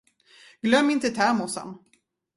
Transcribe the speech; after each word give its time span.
Glöm 0.61 0.89
inte 0.89 1.09
termosen. 1.11 1.77